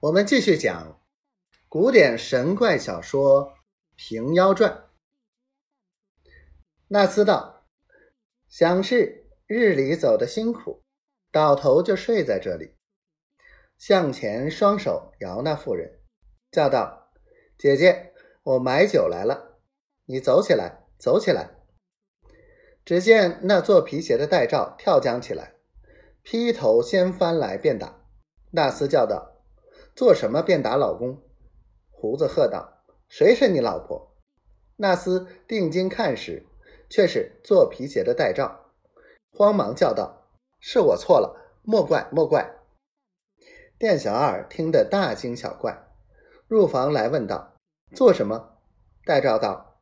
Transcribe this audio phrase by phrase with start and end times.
[0.00, 1.00] 我们继续讲
[1.70, 3.48] 古典神怪小说
[3.96, 4.70] 《平妖传》。
[6.88, 7.66] 纳斯道
[8.46, 10.82] ：“想是日里走的辛苦，
[11.32, 12.74] 倒头就睡在这里。”
[13.78, 16.02] 向前双手摇那妇人，
[16.50, 17.10] 叫道
[17.56, 19.58] ：“姐姐，我买酒来了，
[20.04, 21.56] 你走起来，走起来。”
[22.84, 25.54] 只见那做皮鞋的戴照跳将起来，
[26.22, 28.04] 劈头先翻来便打。
[28.50, 29.32] 纳斯叫道。
[29.96, 31.22] 做什么便打老公？
[31.90, 34.14] 胡子喝道：“谁是你老婆？”
[34.76, 36.44] 纳斯定睛看时，
[36.90, 38.72] 却是做皮鞋的戴照，
[39.32, 40.28] 慌忙叫道
[40.60, 42.56] ：“是我错了，莫怪莫怪。”
[43.80, 45.88] 店小二听得大惊小怪，
[46.46, 47.54] 入房来问道
[47.96, 48.58] ：“做什么？”
[49.06, 49.78] 戴照道：“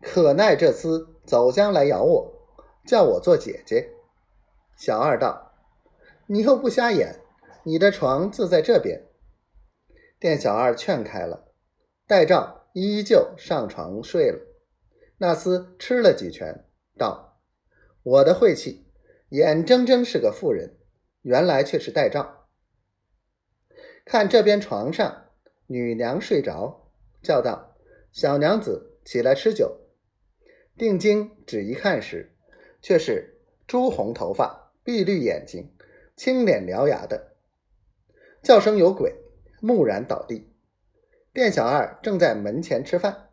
[0.00, 2.32] 可奈这厮走将来咬我，
[2.86, 3.90] 叫我做姐姐。”
[4.78, 5.54] 小二道
[6.26, 7.20] ：“你又不瞎眼，
[7.64, 9.02] 你的床自在这边。”
[10.18, 11.52] 店小二劝开了，
[12.06, 14.38] 戴照依旧上床睡了。
[15.18, 16.64] 纳斯吃了几拳，
[16.96, 17.40] 道
[18.02, 18.86] ：“我的晦气，
[19.28, 20.76] 眼睁睁是个妇人，
[21.22, 22.48] 原来却是戴照。”
[24.06, 25.30] 看这边床上
[25.66, 26.90] 女娘睡着，
[27.22, 27.76] 叫道
[28.12, 29.80] ：“小娘子起来吃酒。”
[30.78, 32.34] 定睛只一看时，
[32.80, 35.74] 却是朱红头发、碧绿眼睛、
[36.16, 37.36] 青脸獠牙的，
[38.42, 39.14] 叫声有鬼。
[39.60, 40.52] 木然倒地，
[41.32, 43.30] 店小二正在门前吃饭，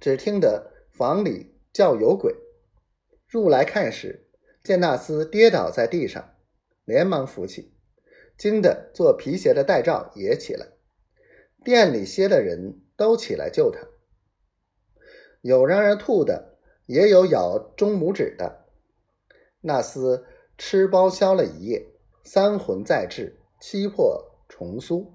[0.00, 2.34] 只听得房里叫有鬼，
[3.26, 4.28] 入来看时，
[4.62, 6.34] 见纳斯跌倒在地上，
[6.84, 7.74] 连忙扶起，
[8.38, 10.68] 惊得做皮鞋的戴照也起来，
[11.64, 13.80] 店里歇的人都起来救他，
[15.40, 18.66] 有让人吐的，也有咬中拇指的。
[19.62, 20.24] 纳斯
[20.56, 21.86] 吃包消了一夜，
[22.22, 25.12] 三魂再至，七魄重苏。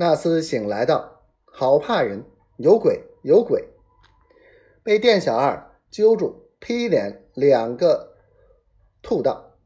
[0.00, 2.24] 纳斯醒来道：“好怕人，
[2.56, 3.68] 有鬼，有鬼！”
[4.84, 8.14] 被店小二揪住，劈脸两个，
[9.02, 9.56] 吐道：“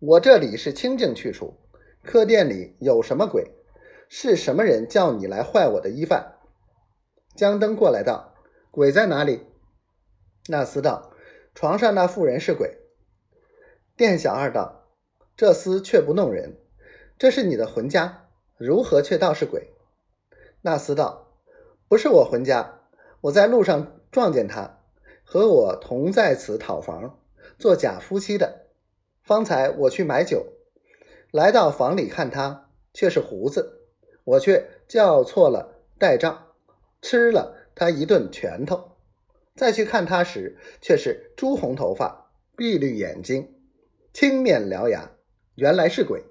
[0.00, 1.54] 我这里是清净去处，
[2.02, 3.52] 客店里有什么鬼？
[4.08, 6.34] 是什么人叫你来坏我的衣饭？”
[7.36, 8.34] 江灯过来道
[8.72, 9.46] ：“鬼在哪里？”
[10.50, 11.12] 纳斯道
[11.54, 12.76] ：“床上那妇人是鬼。”
[13.96, 14.88] 店小二道
[15.36, 16.58] ：“这厮却不弄人，
[17.16, 18.26] 这是你的魂家，
[18.56, 19.70] 如何却道是鬼？”
[20.66, 21.28] 纳斯道
[21.86, 22.80] ：“不是我魂家，
[23.20, 24.80] 我在路上撞见他，
[25.22, 27.20] 和我同在此讨房，
[27.56, 28.66] 做假夫妻的。
[29.22, 30.44] 方才我去买酒，
[31.30, 33.86] 来到房里看他，却是胡子，
[34.24, 36.48] 我却叫错了代账，
[37.00, 38.96] 吃了他一顿拳头。
[39.54, 43.54] 再去看他时，却是朱红头发、碧绿眼睛、
[44.12, 45.12] 青面獠牙，
[45.54, 46.24] 原来是鬼。”